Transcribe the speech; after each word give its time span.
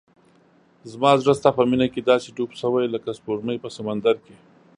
زما 0.91 1.11
زړه 1.21 1.33
ستا 1.39 1.49
په 1.57 1.63
مینه 1.69 1.87
کې 1.93 2.01
داسې 2.11 2.27
ډوب 2.35 2.51
شوی 2.61 2.85
لکه 2.93 3.09
سپوږمۍ 3.19 3.57
په 3.63 3.69
سمندر 3.77 4.15
کې. 4.25 4.35